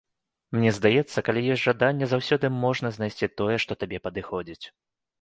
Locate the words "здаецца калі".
0.77-1.43